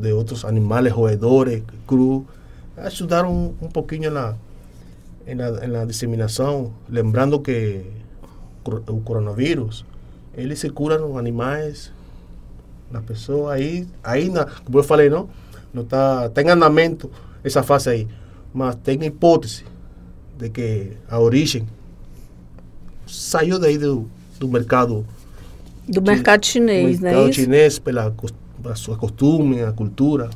de 0.00 0.12
outros 0.12 0.44
animais 0.44 0.92
roedores 0.92 1.62
cru, 1.86 2.26
ajudaram 2.76 3.54
um, 3.60 3.68
pouquinho 3.68 4.10
na, 4.10 4.34
na, 5.26 5.66
na 5.68 5.84
disseminação. 5.84 6.72
Lembrando 6.88 7.38
que 7.40 7.84
o 8.88 9.00
coronavírus, 9.00 9.84
ele 10.34 10.56
se 10.56 10.70
cura 10.70 10.98
nos 10.98 11.16
animais, 11.16 11.92
na 12.90 13.00
pessoa, 13.00 13.54
aí, 13.54 13.88
aí 14.02 14.28
na, 14.28 14.44
como 14.44 14.78
eu 14.78 14.84
falei, 14.84 15.08
não, 15.08 15.28
não 15.72 15.84
tá, 15.84 16.28
tem 16.28 16.48
andamento 16.50 17.10
essa 17.42 17.62
fase 17.62 17.88
aí, 17.88 18.08
mas 18.52 18.74
tem 18.76 19.02
hipótese 19.04 19.64
de 20.38 20.50
que 20.50 20.92
a 21.08 21.18
origem 21.18 21.66
saiu 23.06 23.58
daí 23.58 23.78
do, 23.78 24.08
do 24.42 24.48
mercado 24.48 25.06
do 25.88 26.02
mercado 26.02 26.44
chinês, 26.44 27.00
né? 27.00 27.10
mercado 27.12 27.32
chinês 27.32 27.78
pela, 27.78 28.12
sua 28.74 28.96
costume, 28.96 29.62
a 29.62 29.72
cultura. 29.72 30.30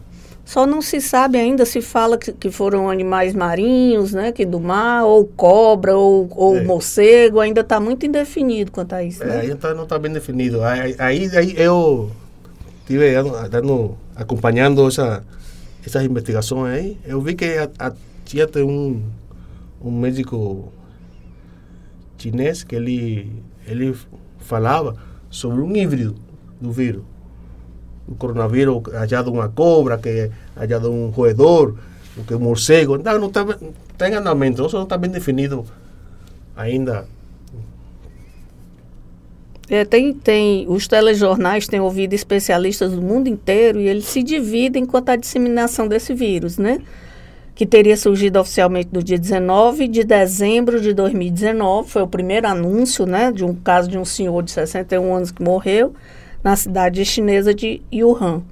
Só 0.44 0.64
não 0.64 0.80
se 0.80 1.00
sabe 1.00 1.38
ainda 1.38 1.64
se 1.64 1.80
fala 1.80 2.16
que, 2.16 2.32
que 2.32 2.50
foram 2.52 2.88
animais 2.88 3.34
marinhos, 3.34 4.12
né? 4.12 4.30
Que 4.30 4.44
do 4.44 4.60
mar, 4.60 5.04
ou 5.04 5.24
cobra, 5.24 5.96
ou, 5.96 6.28
ou 6.36 6.56
é. 6.56 6.62
morcego, 6.62 7.40
ainda 7.40 7.62
está 7.62 7.80
muito 7.80 8.06
indefinido 8.06 8.70
quanto 8.70 8.92
a 8.92 9.02
isso. 9.02 9.24
Né? 9.24 9.38
É, 9.38 9.40
ainda 9.40 9.56
tá, 9.56 9.74
não 9.74 9.82
está 9.82 9.98
bem 9.98 10.12
definido. 10.12 10.62
Aí, 10.62 10.94
aí, 10.98 11.36
aí 11.36 11.54
eu 11.56 12.12
estive 12.80 13.12
dando, 13.50 13.96
acompanhando 14.14 14.86
essa, 14.86 15.24
essas 15.84 16.04
investigações 16.04 16.72
aí, 16.72 16.98
eu 17.04 17.20
vi 17.20 17.34
que 17.34 17.44
a, 17.44 17.68
a, 17.80 17.92
tinha 18.24 18.46
um, 18.64 19.02
um 19.82 19.90
médico 19.90 20.72
chinês 22.18 22.62
que 22.62 22.74
ele, 22.76 23.32
ele 23.66 23.96
falava 24.38 24.96
sobre 25.28 25.60
um 25.60 25.76
híbrido 25.76 26.14
do 26.60 26.72
vírus 26.72 27.02
o 28.08 28.14
coronavírus 28.14 28.82
hallado 28.92 29.32
uma 29.32 29.48
cobra, 29.48 29.98
que 29.98 30.30
hallado 30.54 30.92
um 30.92 31.08
roedor, 31.08 31.74
que 32.26 32.34
um 32.34 32.38
morcego. 32.38 32.96
Então, 32.96 33.18
não 33.18 33.28
está 33.28 33.44
tá 33.98 34.08
em 34.08 34.14
andamento, 34.14 34.62
não 34.72 34.82
está 34.84 34.96
bem 34.96 35.10
definido 35.10 35.64
ainda. 36.56 37.06
É, 39.68 39.84
tem, 39.84 40.14
tem, 40.14 40.64
os 40.68 40.86
telejornais 40.86 41.66
têm 41.66 41.80
ouvido 41.80 42.12
especialistas 42.12 42.92
do 42.92 43.02
mundo 43.02 43.28
inteiro 43.28 43.80
e 43.80 43.88
eles 43.88 44.04
se 44.04 44.22
dividem 44.22 44.86
quanto 44.86 45.08
à 45.08 45.16
disseminação 45.16 45.88
desse 45.88 46.14
vírus, 46.14 46.56
né? 46.56 46.80
Que 47.56 47.66
teria 47.66 47.96
surgido 47.96 48.38
oficialmente 48.38 48.90
no 48.92 49.02
dia 49.02 49.18
19 49.18 49.88
de 49.88 50.04
dezembro 50.04 50.80
de 50.80 50.92
2019. 50.92 51.90
Foi 51.90 52.02
o 52.02 52.06
primeiro 52.06 52.46
anúncio, 52.46 53.06
né? 53.06 53.32
De 53.32 53.44
um 53.44 53.52
caso 53.52 53.88
de 53.88 53.98
um 53.98 54.04
senhor 54.04 54.42
de 54.44 54.52
61 54.52 55.12
anos 55.12 55.32
que 55.32 55.42
morreu 55.42 55.92
na 56.44 56.54
cidade 56.54 57.04
chinesa 57.04 57.52
de 57.52 57.82
Wuhan. 57.92 58.42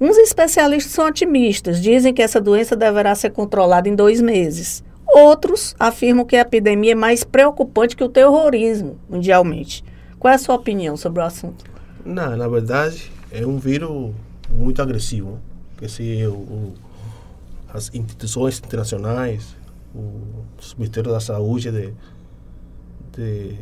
Uns 0.00 0.16
especialistas 0.16 0.92
são 0.92 1.06
otimistas, 1.06 1.80
dizem 1.80 2.12
que 2.12 2.20
essa 2.20 2.40
doença 2.40 2.74
deverá 2.74 3.14
ser 3.14 3.30
controlada 3.30 3.88
em 3.88 3.94
dois 3.94 4.20
meses. 4.20 4.82
Outros 5.06 5.76
afirmam 5.78 6.24
que 6.24 6.34
a 6.34 6.40
epidemia 6.40 6.92
é 6.92 6.96
mais 6.96 7.22
preocupante 7.22 7.94
que 7.94 8.02
o 8.02 8.08
terrorismo 8.08 8.98
mundialmente. 9.08 9.84
Qual 10.18 10.32
é 10.32 10.34
a 10.34 10.38
sua 10.38 10.54
opinião 10.54 10.96
sobre 10.96 11.20
o 11.20 11.24
assunto? 11.24 11.64
Não, 12.04 12.36
na 12.36 12.48
verdade, 12.48 13.12
é 13.30 13.46
um 13.46 13.58
vírus 13.58 14.12
muito 14.50 14.80
agressivo. 14.80 15.38
Que 15.76 15.88
se 15.88 16.26
o, 16.26 16.32
o, 16.32 16.74
as 17.72 17.94
instituições 17.94 18.58
internacionais, 18.58 19.56
o, 19.94 20.44
os 20.58 20.74
ministérios 20.74 21.12
da 21.12 21.20
saúde 21.20 21.70
de, 21.70 21.94
de, 23.16 23.56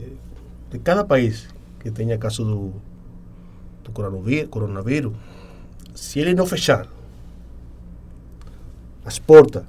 de 0.70 0.78
cada 0.78 1.04
país 1.04 1.48
que 1.80 1.90
tenha 1.90 2.18
caso 2.18 2.44
do 2.44 2.72
do 3.84 3.92
coronavírus, 3.92 4.48
coronavírus, 4.50 5.12
se 5.94 6.20
ele 6.20 6.34
não 6.34 6.46
fechar 6.46 6.86
as 9.04 9.18
portas, 9.18 9.64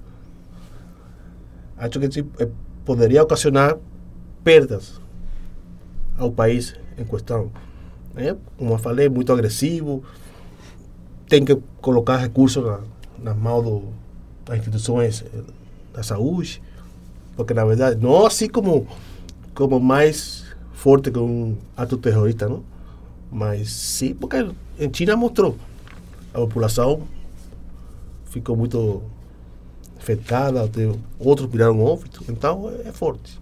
acho 1.77 1.99
que 1.99 2.19
eh, 2.39 2.49
poderia 2.85 3.23
ocasionar 3.23 3.77
perdas 4.43 5.01
ao 6.17 6.31
país 6.31 6.75
em 6.97 7.05
questão. 7.05 7.51
É, 8.15 8.35
como 8.57 8.73
eu 8.73 8.77
falei, 8.77 9.09
muito 9.09 9.31
agressivo, 9.31 10.03
tem 11.27 11.45
que 11.45 11.55
colocar 11.79 12.17
recursos 12.17 12.63
na, 12.63 12.81
nas 13.17 13.37
mãos 13.37 13.63
do, 13.63 13.83
das 14.51 14.59
instituições 14.59 15.23
eh, 15.33 15.41
da 15.93 16.03
saúde, 16.03 16.61
porque 17.35 17.53
na 17.53 17.63
verdade, 17.63 18.01
não 18.01 18.25
assim 18.25 18.49
como, 18.49 18.85
como 19.55 19.79
mais 19.79 20.45
forte 20.73 21.09
que 21.09 21.19
um 21.19 21.57
ato 21.75 21.97
terrorista, 21.97 22.49
não? 22.49 22.63
Mas 23.31 23.69
sim, 23.69 24.13
porque 24.13 24.45
em 24.77 24.93
China 24.93 25.15
mostrou 25.15 25.55
a 26.33 26.39
população 26.39 27.03
ficou 28.25 28.55
muito 28.55 29.01
afetada, 29.97 30.69
outros 31.19 31.49
viraram 31.49 31.83
óbito, 31.83 32.23
então 32.29 32.69
é, 32.69 32.89
é 32.89 32.91
forte. 32.91 33.39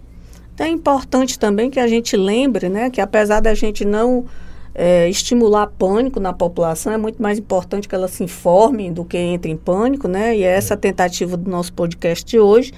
Então 0.54 0.66
é 0.66 0.70
importante 0.70 1.38
também 1.38 1.70
que 1.70 1.80
a 1.80 1.88
gente 1.88 2.16
lembre, 2.16 2.68
né, 2.68 2.90
que 2.90 3.00
apesar 3.00 3.40
da 3.40 3.54
gente 3.54 3.84
não 3.84 4.26
é, 4.74 5.08
estimular 5.08 5.66
pânico 5.66 6.20
na 6.20 6.32
população, 6.32 6.92
é 6.92 6.96
muito 6.96 7.20
mais 7.20 7.38
importante 7.38 7.88
que 7.88 7.94
ela 7.94 8.08
se 8.08 8.24
informe 8.24 8.90
do 8.90 9.04
que 9.04 9.18
entre 9.18 9.50
em 9.50 9.56
pânico, 9.56 10.06
né? 10.06 10.36
E 10.36 10.42
é 10.42 10.56
essa 10.56 10.74
a 10.74 10.76
tentativa 10.76 11.36
do 11.36 11.50
nosso 11.50 11.72
podcast 11.72 12.24
de 12.24 12.38
hoje. 12.38 12.72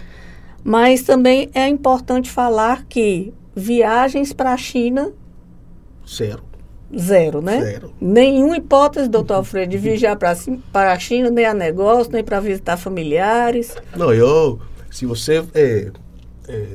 Mas 0.65 1.03
também 1.03 1.51
é 1.55 1.69
importante 1.69 2.31
falar 2.31 2.85
que 2.87 3.33
viagens 3.55 4.33
para 4.33 4.53
a 4.53 4.57
China. 4.57 5.13
Zero. 6.09 6.43
Zero, 6.97 7.41
né? 7.41 7.61
Zero. 7.61 7.93
Nenhuma 8.01 8.57
hipótese, 8.57 9.09
doutor 9.09 9.35
Alfredo, 9.37 9.71
de 9.71 9.79
viajar 9.79 10.17
para 10.17 10.93
a 10.93 10.99
China, 10.99 11.31
nem 11.31 11.47
a 11.47 11.55
negócio, 11.55 12.13
nem 12.13 12.23
para 12.23 12.39
visitar 12.39 12.77
familiares. 12.77 13.75
Não, 13.97 14.13
eu, 14.13 14.61
se 14.91 15.07
você 15.07 15.43
é, 15.55 15.91
é, 16.49 16.67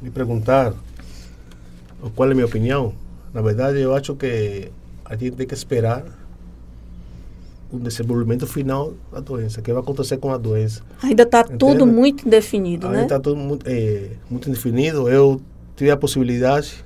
me 0.00 0.10
perguntar 0.10 0.72
qual 2.14 2.28
é 2.28 2.32
a 2.32 2.34
minha 2.34 2.46
opinião, 2.46 2.94
na 3.34 3.42
verdade 3.42 3.80
eu 3.80 3.94
acho 3.94 4.14
que 4.14 4.70
a 5.04 5.16
gente 5.16 5.36
tem 5.36 5.46
que 5.46 5.54
esperar 5.54 6.04
o 7.70 7.78
desenvolvimento 7.78 8.46
final 8.46 8.94
da 9.12 9.18
doença, 9.18 9.60
o 9.60 9.62
que 9.62 9.72
vai 9.72 9.82
acontecer 9.82 10.16
com 10.18 10.30
a 10.30 10.38
doença. 10.38 10.82
Ainda 11.02 11.24
está 11.24 11.42
tudo 11.42 11.84
muito 11.84 12.26
indefinido, 12.26 12.86
Ainda 12.86 12.98
né? 12.98 13.02
está 13.04 13.18
tudo 13.18 13.36
muito, 13.36 13.68
é, 13.68 14.10
muito 14.30 14.48
indefinido. 14.48 15.08
Eu 15.08 15.40
tive 15.74 15.90
a 15.90 15.96
possibilidade 15.96 16.84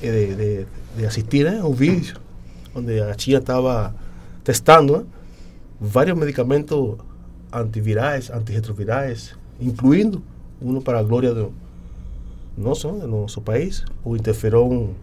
de, 0.00 0.34
de, 0.34 0.66
de 0.96 1.06
assistir 1.06 1.44
né, 1.44 1.62
um 1.64 1.72
vídeo 1.72 2.16
onde 2.72 3.00
a 3.00 3.18
China 3.18 3.38
estava 3.38 3.92
testando 4.44 4.98
né, 4.98 5.04
vários 5.80 6.16
medicamentos 6.16 6.96
antivirais, 7.52 8.30
antirretrovirais, 8.30 9.34
incluindo 9.60 10.22
um 10.62 10.80
para 10.80 11.00
a 11.00 11.02
glória 11.02 11.34
do 11.34 11.52
nosso, 12.56 12.88
do 12.90 13.06
nosso 13.06 13.40
país, 13.40 13.84
o 14.04 14.16
interferon 14.16 14.94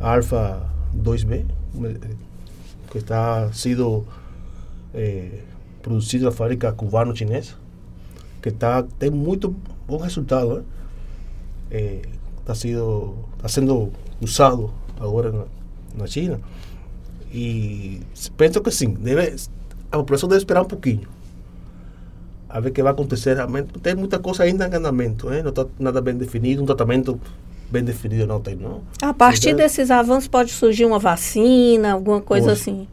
alfa 0.00 0.68
2B, 0.94 1.44
que 2.90 2.98
está 2.98 3.52
sendo 3.52 4.04
eh, 4.94 5.40
produzido 5.82 6.24
na 6.24 6.32
fábrica 6.32 6.72
cubano-chinesa, 6.72 7.54
que 8.42 8.50
tá, 8.50 8.82
tem 8.98 9.10
muito 9.10 9.54
bom 9.86 9.98
resultado. 9.98 10.56
Né? 10.56 10.64
Eh, 11.70 12.02
está 12.40 12.54
sendo, 12.54 13.16
está 13.36 13.48
sendo 13.48 13.92
usado 14.20 14.70
agora 15.00 15.32
na, 15.32 15.44
na 15.96 16.06
China. 16.06 16.40
E 17.32 18.00
penso 18.36 18.60
que 18.60 18.70
sim, 18.70 18.94
deve, 18.94 19.36
a 19.90 19.98
população 19.98 20.28
deve 20.28 20.38
esperar 20.38 20.62
um 20.62 20.68
pouquinho. 20.68 21.15
A 22.56 22.60
ver 22.60 22.70
o 22.70 22.72
que 22.72 22.82
vai 22.82 22.90
acontecer 22.90 23.34
realmente. 23.34 23.78
Tem 23.80 23.94
muita 23.94 24.18
coisa 24.18 24.44
ainda 24.44 24.66
em 24.66 24.74
andamento, 24.74 25.28
né? 25.28 25.42
não 25.42 25.50
está 25.50 25.66
nada 25.78 26.00
bem 26.00 26.14
definido, 26.14 26.62
um 26.62 26.66
tratamento 26.66 27.20
bem 27.70 27.84
definido 27.84 28.26
não 28.26 28.40
tem, 28.40 28.56
não. 28.56 28.80
A 29.02 29.12
partir 29.12 29.48
então, 29.48 29.58
desses 29.58 29.90
avanços 29.90 30.26
pode 30.26 30.52
surgir 30.52 30.86
uma 30.86 30.98
vacina, 30.98 31.92
alguma 31.92 32.22
coisa 32.22 32.46
pode, 32.46 32.58
assim? 32.58 32.88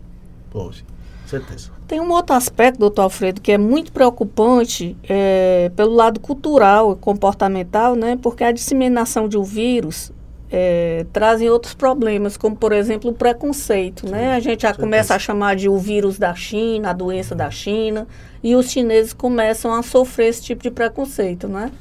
Pode, 0.52 0.84
certeza. 1.26 1.72
Tem 1.88 2.02
um 2.02 2.12
outro 2.12 2.36
aspecto, 2.36 2.78
doutor 2.78 3.04
Alfredo, 3.04 3.40
que 3.40 3.54
é 3.54 3.58
muito 3.58 3.94
preocupante 3.94 4.98
é, 5.08 5.72
pelo 5.78 5.94
lado 5.94 6.20
cultural 6.20 6.92
e 6.92 6.96
comportamental, 6.98 7.96
né? 7.96 8.20
Porque 8.22 8.44
a 8.44 8.52
disseminação 8.52 9.30
de 9.30 9.38
um 9.38 9.44
vírus 9.44 10.12
é, 10.56 11.08
trazem 11.12 11.50
outros 11.50 11.74
problemas, 11.74 12.38
como 12.38 12.56
por 12.56 12.72
exemplo 12.72 13.10
o 13.10 13.14
preconceito, 13.14 14.08
né? 14.08 14.36
A 14.36 14.40
gente 14.40 14.62
já 14.62 14.72
começa 14.72 15.16
a 15.16 15.18
chamar 15.18 15.56
de 15.56 15.68
o 15.68 15.80
vírus 15.80 16.20
da 16.20 16.36
China, 16.36 16.92
a 16.92 16.94
doença 16.94 17.34
da 17.34 17.50
China, 17.50 18.08
e 18.44 18.56
os 18.56 18.70
chineses 18.70 19.14
começam 19.14 19.74
a 19.74 19.82
sofrer 19.82 20.28
esse 20.28 20.44
tipo 20.44 20.62
de 20.62 20.70
preconceito, 20.70 21.48
né? 21.48 21.72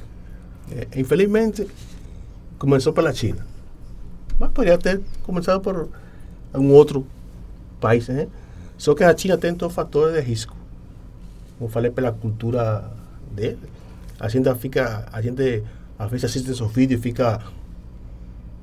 É, 0.74 0.98
infelizmente, 0.98 1.68
começou 2.58 2.94
pela 2.94 3.12
China, 3.12 3.46
mas 4.38 4.50
poderia 4.52 4.78
ter 4.78 5.02
começado 5.22 5.60
por 5.60 5.90
um 6.54 6.72
outro 6.72 7.06
país, 7.78 8.08
né? 8.08 8.26
Só 8.78 8.94
que 8.94 9.04
a 9.04 9.14
China 9.14 9.36
tem 9.36 9.54
todos 9.54 9.74
fatores 9.74 10.14
de 10.14 10.20
risco. 10.22 10.56
Como 11.58 11.70
falei, 11.70 11.90
pela 11.90 12.10
cultura 12.10 12.90
dele. 13.30 13.58
A 14.18 14.28
gente 14.28 14.52
fica, 14.54 15.06
a 15.12 15.20
gente 15.20 15.62
às 15.98 16.10
vezes 16.10 16.24
assiste 16.24 16.50
esses 16.50 16.72
vídeos 16.72 17.00
e 17.00 17.02
fica 17.02 17.38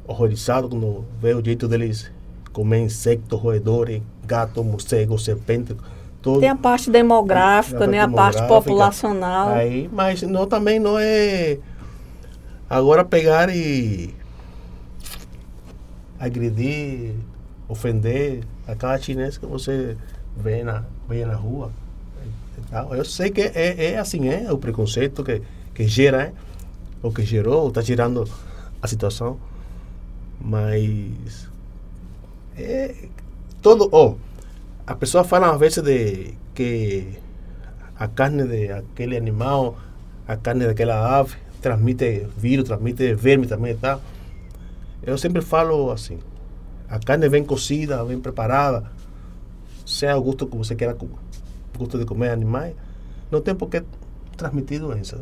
horrorizado 0.10 0.68
quando 0.68 1.06
vê 1.22 1.36
o 1.36 1.46
jeito 1.46 1.68
deles 1.68 2.12
comer 2.52 2.80
insectos, 2.80 3.40
roedores, 3.40 4.02
gato, 4.26 4.64
morcego, 4.64 5.18
serpente. 5.20 5.76
Todo. 6.22 6.40
Tem 6.42 6.50
a 6.50 6.56
parte 6.56 6.90
demográfica, 6.90 7.86
né? 7.88 8.02
A 8.02 8.10
parte 8.10 8.46
populacional. 8.48 9.50
Aí, 9.50 9.90
mas 9.94 10.22
não, 10.24 10.48
também 10.48 10.80
não 10.80 10.98
é 11.00 11.60
agora 12.70 13.06
pegar 13.06 13.50
e 13.50 14.14
agredir, 16.20 17.14
ofender 17.68 18.44
a 18.68 18.76
cada 18.76 18.98
chinês 18.98 19.38
que 19.38 19.46
você 19.46 19.96
vê 20.36 20.64
na, 20.64 20.84
vê 21.08 21.24
na 21.24 21.36
rua. 21.36 21.72
Eu 22.92 23.06
sei 23.06 23.30
que 23.30 23.42
é, 23.42 23.94
é 23.94 23.98
assim, 24.00 24.28
é 24.28 24.52
o 24.52 24.58
preconceito 24.58 25.24
que, 25.24 25.42
que 25.74 25.88
gera, 25.88 26.24
é, 26.24 26.34
o 27.02 27.12
que 27.12 27.24
gerou, 27.24 27.70
está 27.70 27.82
gerando 27.82 28.28
a 28.82 28.88
situação. 28.88 29.40
Mas 30.42 31.50
é 32.58 32.96
todo, 33.62 33.90
oh, 33.92 34.16
a 34.88 34.96
pessoa 34.96 35.24
fala 35.24 35.52
às 35.52 35.60
vezes 35.60 35.84
de 35.84 36.34
que 36.54 37.18
a 37.98 38.08
carne 38.08 38.48
de 38.48 38.72
aquele 38.72 39.18
animal, 39.18 39.78
a 40.28 40.38
carne 40.38 40.66
daquela 40.66 41.20
ave 41.20 41.36
transmite 41.62 42.28
vírus, 42.38 42.66
transmite 42.66 43.14
verme 43.14 43.48
também, 43.48 43.76
tá? 43.76 44.00
Eu 45.04 45.18
sempre 45.18 45.42
falo 45.42 45.92
assim, 45.92 46.20
a 46.88 47.00
carne 47.00 47.30
bem 47.30 47.44
cocida, 47.44 48.04
bem 48.06 48.20
preparada, 48.20 48.90
seja 49.86 50.18
o 50.18 50.22
gosto 50.22 50.48
que 50.48 50.58
você 50.58 50.76
queira 50.76 50.96
gosto 51.78 51.98
de 51.98 52.06
comer 52.06 52.30
animais, 52.30 52.76
não 53.32 53.42
tem 53.42 53.56
por 53.56 53.70
que 53.70 53.84
transmitir 54.36 54.80
doença. 54.80 55.20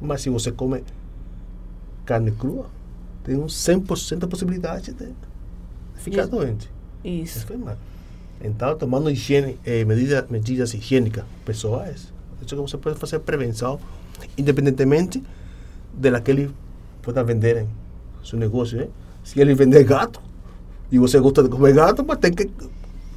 Mas 0.00 0.22
se 0.22 0.30
você 0.30 0.52
come 0.52 0.84
carne 2.04 2.30
crua, 2.32 2.66
tem 3.26 3.36
um 3.36 3.46
100% 3.46 4.20
de 4.20 4.26
possibilidade 4.28 4.92
de 4.92 5.08
ficar 5.96 6.22
Isso. 6.22 6.30
doente. 6.30 6.70
Isso. 7.04 7.38
Enfermar. 7.40 7.76
Então, 8.40 8.78
tomando 8.78 9.10
higiene, 9.10 9.58
eh, 9.66 9.84
medidas, 9.84 10.30
medidas 10.30 10.72
higiênicas 10.72 11.24
pessoais, 11.44 12.12
isso 12.40 12.54
que 12.54 12.62
você 12.62 12.78
pode 12.78 12.96
fazer 12.96 13.18
prevenção, 13.18 13.80
independentemente 14.38 15.24
de 15.92 16.20
que 16.20 16.30
ele 16.30 16.54
pueda 17.02 17.24
vender 17.24 17.62
em 17.62 17.68
seu 18.24 18.38
negócio. 18.38 18.78
Né? 18.78 18.88
Se 19.24 19.40
ele 19.40 19.54
vender 19.54 19.82
gato, 19.82 20.20
e 20.92 20.96
você 20.96 21.18
gosta 21.18 21.42
de 21.42 21.48
comer 21.48 21.74
gato, 21.74 22.04
mas 22.06 22.18
tem 22.18 22.32
que 22.32 22.48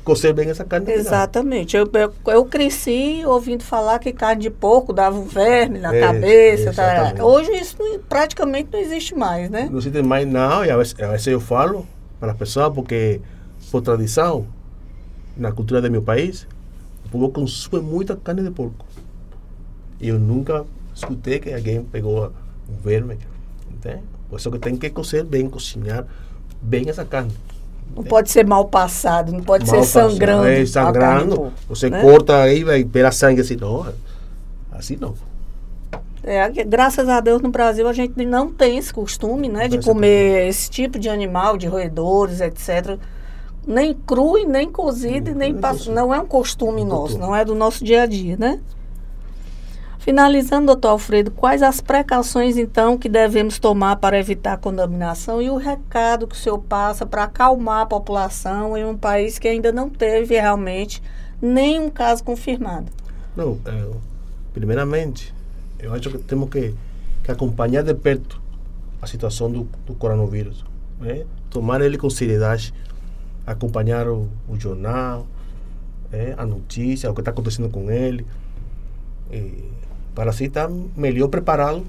cocer 0.10 0.34
bem 0.34 0.50
essa 0.50 0.66
carne. 0.66 0.92
Exatamente. 0.92 1.78
Eu, 1.78 1.88
eu, 1.94 2.14
eu, 2.34 2.46
cresci 2.46 3.22
ouvindo 3.26 3.64
falar 3.64 4.00
que 4.00 4.12
carne 4.12 4.42
de 4.42 4.50
porco 4.50 4.92
dava 4.92 5.20
um 5.20 5.26
verme 5.26 5.78
na 5.78 5.94
É, 5.94 6.02
cabeça. 6.02 6.74
Tá? 6.74 7.24
Hoje 7.24 7.52
isso 7.52 7.76
não- 7.78 8.00
praticamente 8.00 8.70
não 8.74 8.80
existe 8.80 9.14
mais, 9.14 9.52
né? 9.52 9.70
Não 9.72 9.78
existe 9.78 10.02
mais 10.02 10.28
não, 10.28 10.66
e 10.66 10.72
a 10.72 10.78
vezes, 10.78 10.96
a 11.00 11.08
vezes 11.10 11.28
eu 11.28 11.40
falo 11.40 11.86
para 12.20 12.32
as 12.32 12.38
pessoas, 12.38 12.74
porque 12.74 13.22
por 13.70 13.82
tradição, 13.82 14.48
na 15.38 15.52
cultura 15.52 15.80
do 15.80 15.92
meu 15.92 16.02
país, 16.02 16.48
o 17.06 17.10
povo 17.10 17.30
consome 17.30 17.84
muita 17.84 18.16
carne 18.16 18.42
de 18.42 18.50
porco. 18.50 18.86
E 20.02 20.08
eu 20.08 20.18
nunca 20.18 20.66
escutei 20.96 21.40
que 21.40 21.54
alguém 21.54 21.84
pegou 21.84 22.32
um 22.68 22.82
verme. 22.84 23.20
Entende? 23.72 24.02
Por 24.28 24.40
isso 24.40 24.50
que 24.50 24.58
tem 24.58 24.76
que 24.76 24.90
cozer 24.90 25.24
bem, 25.24 25.48
cozinhar 25.48 26.06
bem 26.62 26.90
essa 26.90 27.06
carne. 27.06 27.32
Não 27.96 28.04
pode 28.04 28.32
ser 28.32 28.46
mal 28.46 28.66
passado, 28.66 29.32
não 29.32 29.42
pode 29.42 29.66
Mal 29.66 29.84
ser 29.84 29.90
sangrando. 29.90 30.48
É, 30.48 30.66
sangrando. 30.66 31.52
Você 31.68 31.90
né? 31.90 32.02
corta 32.02 32.38
aí, 32.42 32.64
vai 32.64 32.84
pegar 32.84 33.12
sangue 33.12 33.42
assim. 33.42 33.56
Não, 33.56 33.88
assim 34.72 34.98
não. 35.00 35.14
É, 36.24 36.48
graças 36.66 37.08
a 37.08 37.20
Deus 37.22 37.42
no 37.42 37.50
Brasil 37.50 37.88
a 37.88 37.94
gente 37.94 38.24
não 38.26 38.52
tem 38.52 38.78
esse 38.78 38.94
costume, 38.94 39.48
né, 39.48 39.68
de 39.68 39.78
Esse 39.78 39.88
comer 39.88 40.48
esse 40.48 40.70
tipo 40.70 41.00
de 41.00 41.10
animal, 41.10 41.58
de 41.58 41.66
roedores, 41.66 42.42
etc. 42.42 42.98
Nem 43.66 43.94
cru 43.94 44.38
e 44.38 44.46
nem 44.46 44.70
cozido, 44.70 45.32
e 45.32 45.34
nem 45.34 45.54
nem 45.54 45.62
pass- 45.62 45.88
não 45.88 46.14
é 46.14 46.20
um 46.20 46.26
costume 46.26 46.84
Não 46.84 46.90
nosso, 46.90 47.18
não 47.18 47.36
é 47.36 47.46
do 47.46 47.56
nosso 47.56 47.84
dia 47.84 48.04
a 48.04 48.06
dia, 48.06 48.36
né? 48.38 48.60
Finalizando, 50.00 50.68
doutor 50.68 50.92
Alfredo, 50.92 51.30
quais 51.30 51.62
as 51.62 51.82
precauções 51.82 52.58
então 52.58 52.98
que 52.98 53.10
devemos 53.10 53.60
tomar 53.60 53.98
para 53.98 54.18
evitar 54.18 54.54
a 54.54 54.58
contaminação 54.58 55.42
e 55.42 55.50
o 55.50 55.58
recado 55.58 56.26
que 56.26 56.36
o 56.36 56.38
senhor 56.38 56.58
passa 56.60 57.06
para 57.06 57.26
acalmar 57.26 57.82
a 57.82 57.86
população 57.86 58.78
em 58.78 58.86
um 58.86 58.98
país 58.98 59.38
que 59.38 59.48
ainda 59.48 59.74
não 59.74 59.90
teve 59.90 60.40
realmente 60.40 61.04
nenhum 61.42 61.90
caso 61.90 62.24
confirmado? 62.24 62.90
Não, 63.36 63.60
é, 63.66 63.88
primeiramente, 64.54 65.34
eu 65.78 65.94
acho 65.94 66.10
que 66.10 66.18
temos 66.20 66.50
que, 66.50 66.74
que 67.22 67.32
acompanhar 67.32 67.84
de 67.84 67.94
perto 67.94 68.42
a 69.02 69.06
situação 69.06 69.52
do, 69.52 69.68
do 69.86 69.94
coronavírus. 69.96 70.64
né? 71.02 71.26
Tomar 71.50 71.82
ele 71.82 71.98
com 71.98 72.10
seriedade, 72.10 72.74
acompanhar 73.46 74.08
o, 74.08 74.30
o 74.48 74.58
jornal, 74.58 75.28
é, 76.10 76.36
a 76.38 76.46
notícia, 76.46 77.12
o 77.12 77.14
que 77.14 77.20
está 77.20 77.32
acontecendo 77.32 77.70
com 77.70 77.92
ele, 77.92 78.26
e, 79.30 79.70
para 80.14 80.30
assim 80.30 80.46
estar 80.46 80.70
melhor 80.96 81.28
preparado. 81.28 81.86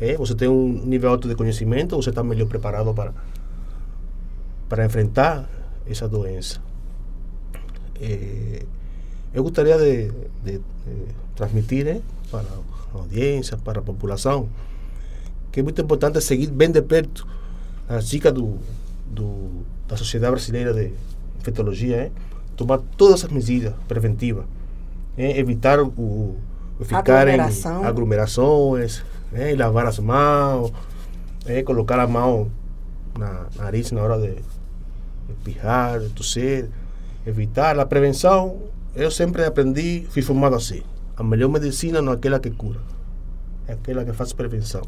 É, 0.00 0.16
você 0.16 0.34
tem 0.34 0.48
um 0.48 0.84
nível 0.84 1.10
alto 1.10 1.28
de 1.28 1.34
conhecimento, 1.34 1.96
você 1.96 2.10
está 2.10 2.22
melhor 2.22 2.48
preparado 2.48 2.92
para, 2.92 3.14
para 4.68 4.84
enfrentar 4.84 5.48
essa 5.86 6.08
doença. 6.08 6.60
É, 8.00 8.64
eu 9.32 9.42
gostaria 9.42 9.76
de, 9.78 10.10
de, 10.42 10.58
de 10.58 10.60
transmitir 11.36 11.84
né, 11.84 12.00
para 12.30 12.46
a 12.94 12.98
audiência, 12.98 13.56
para 13.56 13.80
a 13.80 13.82
população, 13.82 14.48
que 15.52 15.60
é 15.60 15.62
muito 15.62 15.80
importante 15.80 16.20
seguir 16.20 16.48
bem 16.48 16.70
de 16.70 16.82
perto 16.82 17.26
a 17.88 17.98
dica 17.98 18.32
do, 18.32 18.58
do, 19.06 19.64
da 19.86 19.96
Sociedade 19.96 20.32
Brasileira 20.32 20.72
de 20.72 20.92
Infectologia, 21.38 21.96
é, 21.96 22.10
tomar 22.56 22.78
todas 22.96 23.24
as 23.24 23.30
medidas 23.30 23.74
preventivas, 23.86 24.46
é, 25.16 25.38
evitar 25.38 25.80
o, 25.80 26.36
o 26.78 26.84
ficar 26.84 27.28
Aglomeração. 27.28 27.82
em 27.82 27.86
aglomerações, 27.86 29.04
é, 29.32 29.54
lavar 29.54 29.86
as 29.86 29.98
mãos, 29.98 30.72
é, 31.46 31.62
colocar 31.62 31.98
a 32.00 32.06
mão 32.06 32.50
na 33.18 33.46
nariz 33.56 33.92
na 33.92 34.02
hora 34.02 34.18
de 34.18 34.42
espirrar, 35.28 36.00
de 36.00 36.08
tossir, 36.10 36.68
evitar 37.26 37.78
a 37.78 37.86
prevenção. 37.86 38.58
Eu 38.94 39.10
sempre 39.10 39.44
aprendi, 39.44 40.06
fui 40.10 40.22
formado 40.22 40.56
assim. 40.56 40.82
A 41.16 41.22
melhor 41.22 41.48
medicina 41.48 42.02
não 42.02 42.12
é 42.12 42.16
aquela 42.16 42.40
que 42.40 42.50
cura, 42.50 42.80
é 43.68 43.72
aquela 43.72 44.04
que 44.04 44.12
faz 44.12 44.32
prevenção. 44.32 44.82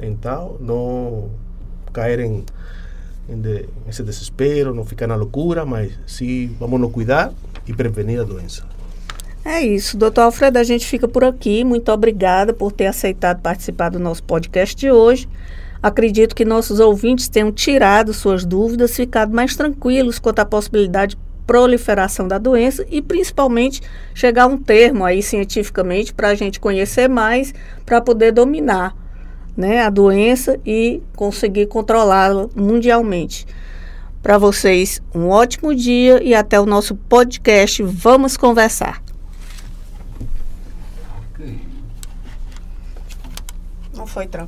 Então, 0.00 0.56
não 0.60 1.30
cair 1.92 2.20
em, 2.20 2.44
em 3.28 3.40
de, 3.40 3.68
esse 3.88 4.02
desespero, 4.02 4.74
não 4.74 4.84
ficar 4.84 5.06
na 5.06 5.16
loucura, 5.16 5.66
mas 5.66 5.92
sim 6.06 6.56
vamos 6.58 6.80
nos 6.80 6.92
cuidar 6.92 7.32
e 7.66 7.72
prevenir 7.72 8.20
a 8.20 8.24
doença. 8.24 8.77
É 9.44 9.60
isso, 9.60 9.96
doutor 9.96 10.22
Alfredo, 10.22 10.58
a 10.58 10.62
gente 10.62 10.86
fica 10.86 11.08
por 11.08 11.24
aqui. 11.24 11.64
Muito 11.64 11.90
obrigada 11.90 12.52
por 12.52 12.72
ter 12.72 12.86
aceitado 12.86 13.40
participar 13.40 13.88
do 13.88 13.98
nosso 13.98 14.22
podcast 14.22 14.76
de 14.76 14.90
hoje. 14.90 15.28
Acredito 15.82 16.34
que 16.34 16.44
nossos 16.44 16.80
ouvintes 16.80 17.28
tenham 17.28 17.52
tirado 17.52 18.12
suas 18.12 18.44
dúvidas, 18.44 18.96
ficado 18.96 19.32
mais 19.32 19.54
tranquilos 19.54 20.18
quanto 20.18 20.40
à 20.40 20.44
possibilidade 20.44 21.14
de 21.14 21.22
proliferação 21.46 22.28
da 22.28 22.36
doença 22.36 22.84
e 22.90 23.00
principalmente 23.00 23.80
chegar 24.12 24.42
a 24.42 24.46
um 24.48 24.58
termo 24.58 25.04
aí 25.04 25.22
cientificamente 25.22 26.12
para 26.12 26.28
a 26.28 26.34
gente 26.34 26.60
conhecer 26.60 27.08
mais, 27.08 27.54
para 27.86 28.02
poder 28.02 28.32
dominar 28.32 28.94
né, 29.56 29.80
a 29.80 29.88
doença 29.88 30.60
e 30.66 31.02
conseguir 31.16 31.66
controlá-la 31.66 32.48
mundialmente. 32.54 33.46
Para 34.22 34.36
vocês, 34.36 35.00
um 35.14 35.28
ótimo 35.28 35.74
dia 35.74 36.22
e 36.22 36.34
até 36.34 36.60
o 36.60 36.66
nosso 36.66 36.94
podcast 36.94 37.82
Vamos 37.82 38.36
Conversar. 38.36 39.07
Foi 44.08 44.26
tranquilo. 44.26 44.38